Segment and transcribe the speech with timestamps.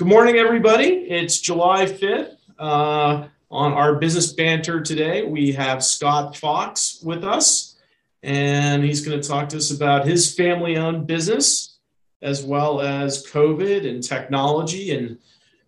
[0.00, 0.86] Good morning, everybody.
[0.86, 2.38] It's July 5th.
[2.58, 7.76] Uh, on our business banter today, we have Scott Fox with us,
[8.22, 11.76] and he's going to talk to us about his family owned business,
[12.22, 15.18] as well as COVID and technology and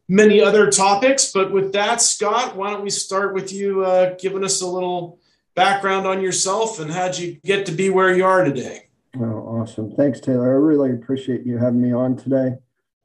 [0.08, 1.30] many other topics.
[1.30, 5.19] But with that, Scott, why don't we start with you uh, giving us a little
[5.54, 8.88] background on yourself and how'd you get to be where you are today?
[9.14, 9.94] Oh, awesome.
[9.94, 10.54] Thanks, Taylor.
[10.54, 12.56] I really appreciate you having me on today.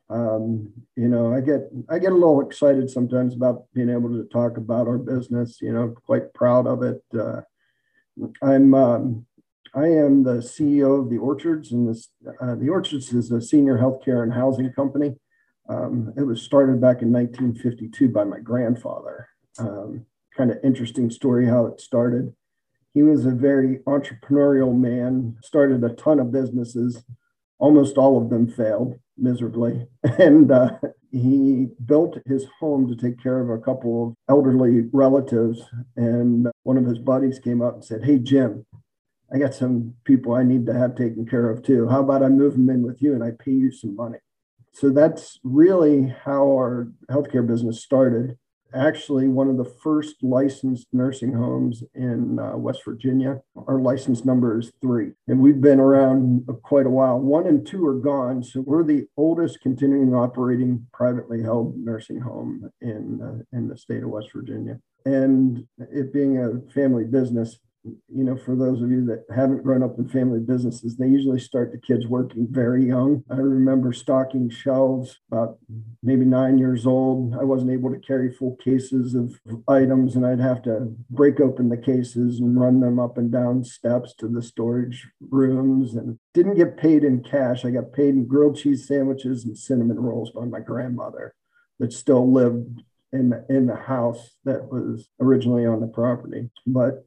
[0.10, 4.24] Um, you know, I get I get a little excited sometimes about being able to
[4.26, 5.62] talk about our business.
[5.62, 7.04] You know, quite proud of it.
[7.18, 7.42] Uh,
[8.42, 9.26] I'm um,
[9.76, 12.10] I am the CEO of the Orchards, and this
[12.42, 15.16] uh, the Orchards is a senior healthcare and housing company.
[15.70, 19.28] Um, it was started back in 1952 by my grandfather.
[19.60, 20.06] Um,
[20.36, 22.34] kind of interesting story how it started.
[22.94, 27.04] He was a very entrepreneurial man, started a ton of businesses.
[27.60, 29.88] Almost all of them failed miserably.
[30.20, 30.72] And uh,
[31.12, 35.62] he built his home to take care of a couple of elderly relatives.
[35.96, 38.66] And one of his buddies came up and said, Hey, Jim,
[39.34, 41.88] I got some people I need to have taken care of too.
[41.88, 44.20] How about I move them in with you and I pay you some money?
[44.74, 48.38] So that's really how our healthcare business started
[48.74, 53.42] actually one of the first licensed nursing homes in uh, West Virginia.
[53.68, 57.20] Our license number is three, and we've been around quite a while.
[57.20, 62.70] One and two are gone, so we're the oldest continuing operating privately held nursing home
[62.82, 64.80] in uh, in the state of West Virginia.
[65.06, 67.58] And it being a family business,
[68.08, 71.40] you know, for those of you that haven't grown up in family businesses, they usually
[71.40, 73.24] start the kids working very young.
[73.30, 75.58] I remember stocking shelves about
[76.04, 77.36] maybe nine years old.
[77.36, 81.70] I wasn't able to carry full cases of items, and I'd have to break open
[81.70, 86.56] the cases and run them up and down steps to the storage rooms and didn't
[86.56, 87.66] get paid in cash.
[87.66, 91.34] I got paid in grilled cheese sandwiches and cinnamon rolls by my grandmother
[91.80, 92.82] that still lived
[93.14, 96.50] in the, in the house that was originally on the property.
[96.66, 97.07] But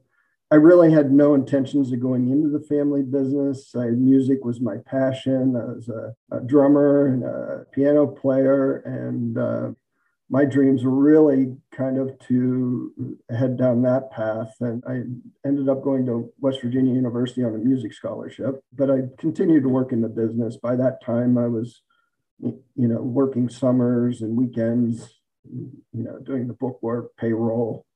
[0.53, 3.73] I really had no intentions of going into the family business.
[3.77, 5.55] I, music was my passion.
[5.55, 9.69] I was a, a drummer and a piano player, and uh,
[10.29, 14.53] my dreams were really kind of to head down that path.
[14.59, 15.03] And I
[15.47, 19.69] ended up going to West Virginia University on a music scholarship, but I continued to
[19.69, 20.57] work in the business.
[20.57, 21.81] By that time, I was,
[22.41, 27.87] you know, working summers and weekends, you know, doing the bookwork, payroll,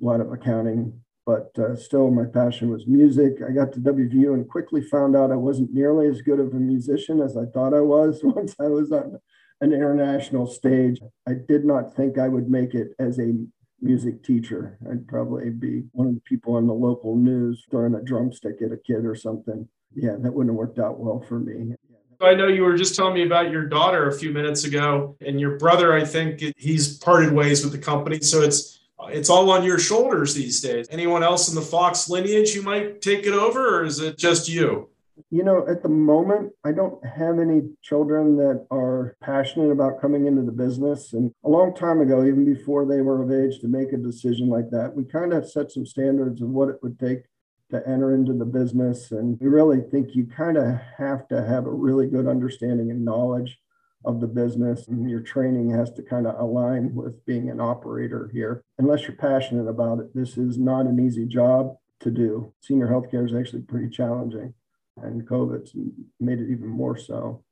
[0.00, 3.34] a lot of accounting but uh, still my passion was music.
[3.46, 6.56] I got to WVU and quickly found out I wasn't nearly as good of a
[6.56, 9.18] musician as I thought I was once I was on
[9.60, 11.00] an international stage.
[11.28, 13.34] I did not think I would make it as a
[13.80, 14.78] music teacher.
[14.90, 18.72] I'd probably be one of the people on the local news throwing a drumstick at
[18.72, 19.68] a kid or something.
[19.94, 21.74] Yeah, that wouldn't have worked out well for me.
[22.20, 25.40] I know you were just telling me about your daughter a few minutes ago, and
[25.40, 28.20] your brother, I think he's parted ways with the company.
[28.20, 28.78] So it's
[29.10, 30.86] it's all on your shoulders these days.
[30.90, 34.48] Anyone else in the Fox lineage you might take it over, or is it just
[34.48, 34.88] you?
[35.30, 40.26] You know, at the moment, I don't have any children that are passionate about coming
[40.26, 41.12] into the business.
[41.12, 44.48] And a long time ago, even before they were of age to make a decision
[44.48, 47.24] like that, we kind of set some standards of what it would take
[47.70, 49.12] to enter into the business.
[49.12, 53.04] And we really think you kind of have to have a really good understanding and
[53.04, 53.58] knowledge
[54.04, 58.30] of the business and your training has to kind of align with being an operator
[58.32, 58.62] here.
[58.78, 62.52] Unless you're passionate about it, this is not an easy job to do.
[62.60, 64.54] Senior healthcare is actually pretty challenging,
[65.02, 65.72] and COVID's
[66.20, 67.44] made it even more so.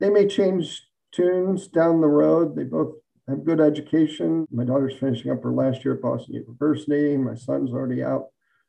[0.00, 2.54] They may change tunes down the road.
[2.54, 2.94] They both
[3.28, 4.46] have good education.
[4.50, 7.16] My daughter's finishing up her last year at Boston University.
[7.16, 8.28] My son's already out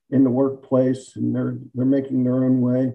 [0.09, 2.94] in the workplace and they're they're making their own way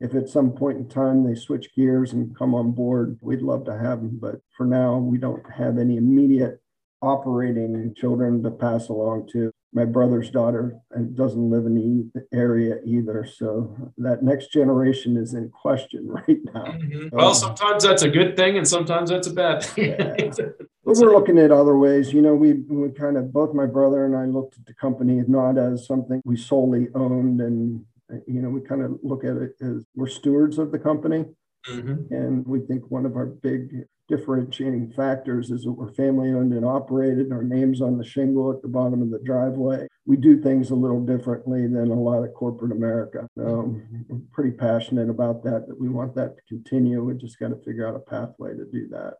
[0.00, 3.64] if at some point in time they switch gears and come on board, we'd love
[3.66, 4.18] to have them.
[4.20, 6.62] But for now, we don't have any immediate
[7.02, 9.50] operating children to pass along to.
[9.72, 10.76] My brother's daughter
[11.14, 13.24] doesn't live in the area either.
[13.24, 16.64] So that next generation is in question right now.
[16.64, 17.08] Mm-hmm.
[17.12, 19.96] Well, sometimes that's a good thing and sometimes that's a bad thing.
[19.98, 20.14] yeah.
[20.82, 22.12] But we're looking at other ways.
[22.12, 25.22] You know, we, we kind of, both my brother and I looked at the company
[25.28, 27.84] not as something we solely owned and
[28.26, 31.24] you know, we kind of look at it as we're stewards of the company.
[31.68, 32.14] Mm-hmm.
[32.14, 36.64] And we think one of our big differentiating factors is that we're family owned and
[36.64, 37.32] operated.
[37.32, 39.86] Our name's on the shingle at the bottom of the driveway.
[40.06, 43.28] We do things a little differently than a lot of corporate America.
[43.36, 43.78] So
[44.08, 47.04] we're pretty passionate about that, that we want that to continue.
[47.04, 49.14] We just got to figure out a pathway to do that.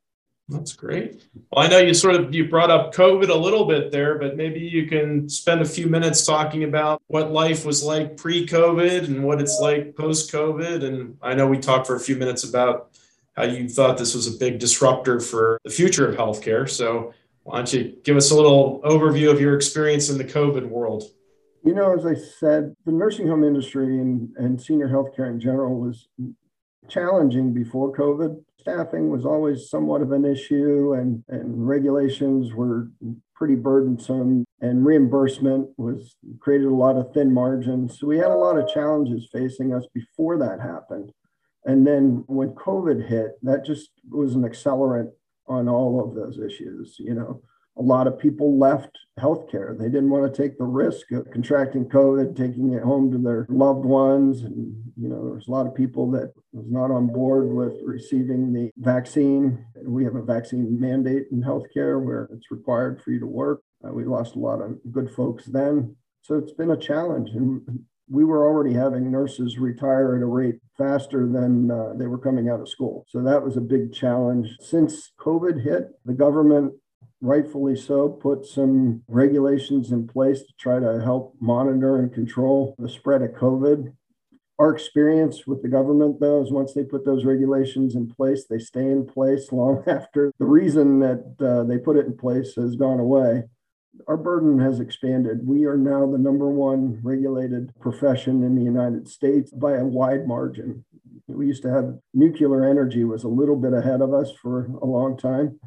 [0.50, 1.22] That's great.
[1.52, 4.36] Well, I know you sort of you brought up COVID a little bit there, but
[4.36, 9.22] maybe you can spend a few minutes talking about what life was like pre-COVID and
[9.22, 10.84] what it's like post-COVID.
[10.84, 12.90] And I know we talked for a few minutes about
[13.36, 16.68] how you thought this was a big disruptor for the future of healthcare.
[16.68, 17.14] So,
[17.44, 21.04] why don't you give us a little overview of your experience in the COVID world?
[21.64, 25.78] You know, as I said, the nursing home industry and, and senior healthcare in general
[25.78, 26.08] was
[26.88, 28.42] challenging before COVID.
[28.58, 32.88] Staffing was always somewhat of an issue, and, and regulations were
[33.34, 37.98] pretty burdensome, and reimbursement was created a lot of thin margins.
[37.98, 41.10] So we had a lot of challenges facing us before that happened.
[41.64, 45.10] And then when COVID hit, that just was an accelerant
[45.46, 46.96] on all of those issues.
[46.98, 47.42] You know,
[47.78, 49.78] a lot of people left healthcare.
[49.78, 53.46] They didn't want to take the risk of contracting COVID, taking it home to their
[53.48, 54.42] loved ones.
[54.42, 58.52] And, you know, there's a lot of people that was not on board with receiving
[58.52, 59.64] the vaccine.
[59.82, 63.62] We have a vaccine mandate in healthcare where it's required for you to work.
[63.86, 65.96] Uh, we lost a lot of good folks then.
[66.22, 67.30] So it's been a challenge.
[67.30, 67.62] And
[68.10, 72.48] we were already having nurses retire at a rate faster than uh, they were coming
[72.48, 73.06] out of school.
[73.08, 74.48] So that was a big challenge.
[74.60, 76.74] Since COVID hit, the government
[77.20, 82.88] rightfully so, put some regulations in place to try to help monitor and control the
[82.88, 83.92] spread of COVID.
[84.58, 88.58] Our experience with the government, though, is once they put those regulations in place, they
[88.58, 92.76] stay in place long after the reason that uh, they put it in place has
[92.76, 93.44] gone away.
[94.06, 95.46] Our burden has expanded.
[95.46, 100.26] We are now the number one regulated profession in the United States by a wide
[100.26, 100.84] margin.
[101.26, 104.86] We used to have nuclear energy was a little bit ahead of us for a
[104.86, 105.58] long time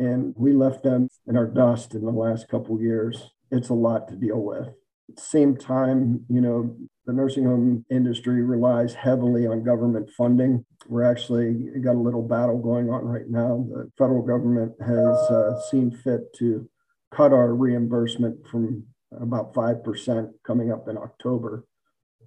[0.00, 3.30] and we left them in our dust in the last couple years.
[3.50, 4.68] It's a lot to deal with.
[4.68, 6.74] At the same time, you know,
[7.04, 10.64] the nursing home industry relies heavily on government funding.
[10.88, 11.52] We're actually
[11.82, 13.66] got a little battle going on right now.
[13.68, 16.68] The federal government has uh, seen fit to
[17.14, 21.66] cut our reimbursement from about 5% coming up in October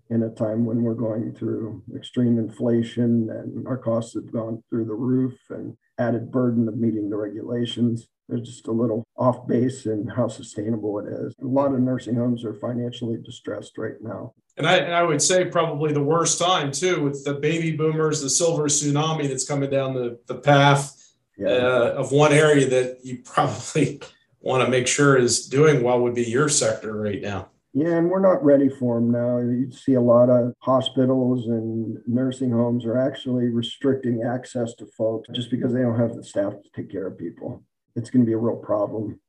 [0.09, 4.85] in a time when we're going through extreme inflation and our costs have gone through
[4.85, 8.07] the roof and added burden of meeting the regulations.
[8.29, 11.33] They're just a little off base in how sustainable it is.
[11.41, 14.33] A lot of nursing homes are financially distressed right now.
[14.57, 18.21] And I, and I would say probably the worst time too, with the baby boomers,
[18.21, 20.95] the silver tsunami that's coming down the, the path
[21.37, 21.49] yeah.
[21.49, 24.01] uh, of one area that you probably
[24.39, 27.49] want to make sure is doing well would be your sector right now.
[27.75, 29.39] Yeah, and we're not ready for them now.
[29.39, 35.27] You see a lot of hospitals and nursing homes are actually restricting access to folks
[35.33, 37.63] just because they don't have the staff to take care of people.
[37.95, 39.19] It's going to be a real problem.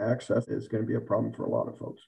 [0.00, 2.02] Access is going to be a problem for a lot of folks.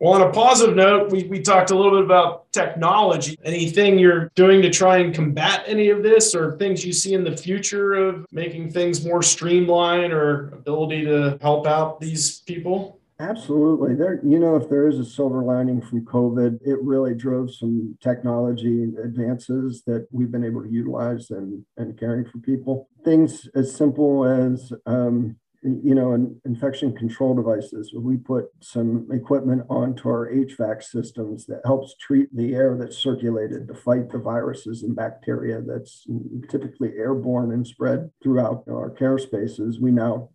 [0.00, 3.36] Well, on a positive note, we, we talked a little bit about technology.
[3.44, 7.24] Anything you're doing to try and combat any of this, or things you see in
[7.24, 12.97] the future of making things more streamlined or ability to help out these people?
[13.20, 13.96] Absolutely.
[13.96, 17.98] There, you know, if there is a silver lining from COVID, it really drove some
[18.00, 22.88] technology advances that we've been able to utilize and, and caring for people.
[23.04, 25.34] Things as simple as, um,
[25.64, 27.92] you know, in infection control devices.
[27.92, 33.66] We put some equipment onto our HVAC systems that helps treat the air that's circulated
[33.66, 36.06] to fight the viruses and bacteria that's
[36.48, 39.80] typically airborne and spread throughout our care spaces.
[39.80, 40.30] We now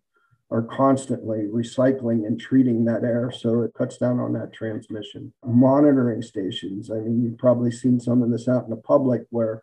[0.50, 5.32] are constantly recycling and treating that air so it cuts down on that transmission.
[5.44, 6.90] Monitoring stations.
[6.90, 9.62] I mean, you've probably seen some of this out in the public where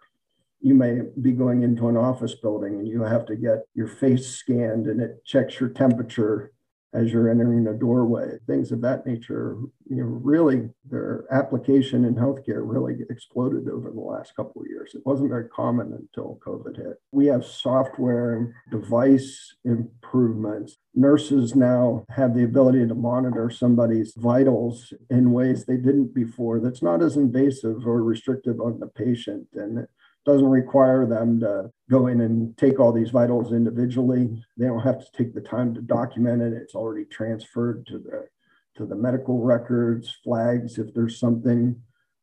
[0.60, 4.28] you may be going into an office building and you have to get your face
[4.28, 6.52] scanned and it checks your temperature
[6.94, 9.58] as you're entering a doorway, things of that nature.
[9.90, 14.92] You know, really, their application in healthcare really exploded over the last couple of years.
[14.94, 17.02] It wasn't very common until COVID hit.
[17.12, 20.78] We have software and device improvements.
[20.94, 26.60] Nurses now have the ability to monitor somebody's vitals in ways they didn't before.
[26.60, 29.88] That's not as invasive or restrictive on the patient, and
[30.26, 34.30] doesn't require them to go in and take all these vitals individually.
[34.58, 36.54] They don't have to take the time to document it.
[36.54, 38.28] It's already transferred to the
[38.78, 41.76] to the medical records, flags if there's something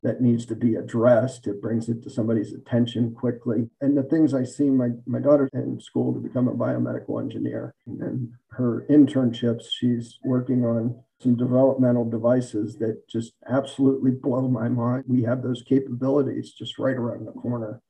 [0.03, 1.47] that needs to be addressed.
[1.47, 3.69] It brings it to somebody's attention quickly.
[3.81, 7.75] And the things I see my, my daughter in school to become a biomedical engineer.
[7.87, 15.05] And her internships, she's working on some developmental devices that just absolutely blow my mind.
[15.09, 17.83] We have those capabilities just right around the corner.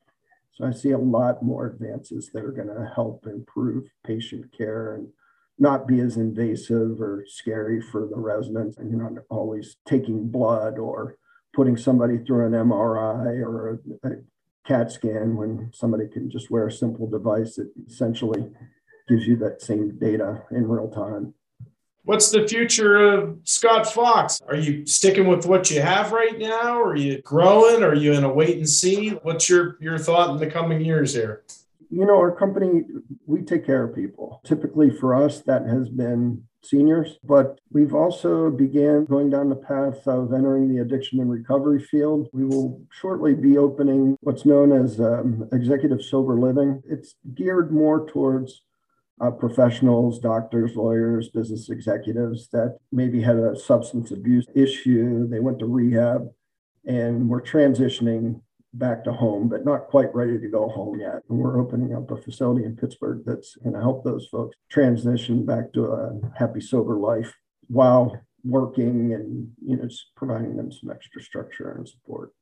[0.58, 4.92] So I see a lot more advances that are going to help improve patient care
[4.96, 5.08] and
[5.56, 8.76] not be as invasive or scary for the residents.
[8.76, 11.16] And you're not always taking blood or
[11.54, 14.10] putting somebody through an MRI or a, a
[14.66, 18.50] CAT scan when somebody can just wear a simple device that essentially
[19.08, 21.34] gives you that same data in real time.
[22.08, 24.40] What's the future of Scott Fox?
[24.48, 26.80] Are you sticking with what you have right now?
[26.80, 27.82] Are you growing?
[27.82, 29.10] Are you in a wait and see?
[29.10, 31.44] What's your, your thought in the coming years here?
[31.90, 32.82] you know, our company,
[33.26, 34.40] we take care of people.
[34.44, 40.06] Typically for us, that has been seniors, but we've also began going down the path
[40.06, 42.28] of entering the addiction and recovery field.
[42.32, 46.82] We will shortly be opening what's known as um, executive sober living.
[46.86, 48.62] It's geared more towards
[49.20, 55.28] uh, professionals, doctors, lawyers, business executives that maybe had a substance abuse issue.
[55.28, 56.28] They went to rehab
[56.86, 58.40] and we're transitioning
[58.74, 61.22] back to home, but not quite ready to go home yet.
[61.28, 65.44] And we're opening up a facility in Pittsburgh that's going to help those folks transition
[65.44, 67.32] back to a happy, sober life
[67.68, 72.32] while working and you know providing them some extra structure and support.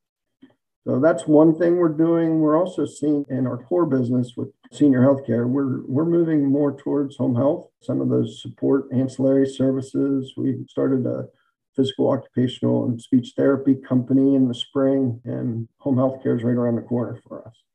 [0.86, 2.38] So that's one thing we're doing.
[2.38, 7.16] We're also seeing in our core business with senior healthcare, we're we're moving more towards
[7.16, 7.70] home health.
[7.82, 10.34] Some of those support ancillary services.
[10.36, 11.26] We started a
[11.74, 16.56] physical, occupational, and speech therapy company in the spring, and home health care is right
[16.56, 17.65] around the corner for us.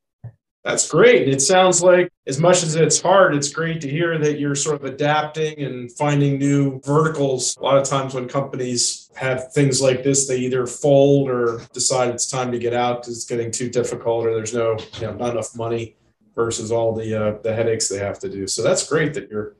[0.64, 1.28] That's great.
[1.28, 4.76] It sounds like, as much as it's hard, it's great to hear that you're sort
[4.76, 7.58] of adapting and finding new verticals.
[7.58, 12.10] A lot of times, when companies have things like this, they either fold or decide
[12.10, 15.14] it's time to get out because it's getting too difficult or there's no, you know,
[15.14, 15.96] not enough money
[16.36, 18.46] versus all the uh, the headaches they have to do.
[18.46, 19.56] So that's great that you're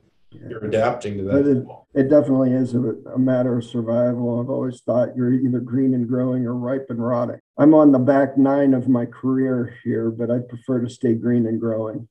[0.48, 1.46] you're adapting to that.
[1.46, 2.80] It, it, definitely is a,
[3.14, 4.40] a, matter of survival.
[4.40, 7.38] I've always thought you're either green and growing or ripe and rotting.
[7.58, 11.46] I'm on the back nine of my career here, but I prefer to stay green
[11.46, 12.08] and growing.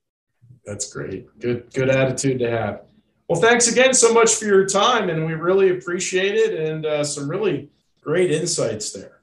[0.66, 1.28] That's great.
[1.40, 2.82] Good, good attitude to have.
[3.28, 7.04] Well, thanks again so much for your time, and we really appreciate it, and uh,
[7.04, 7.70] some really
[8.02, 9.21] great insights there.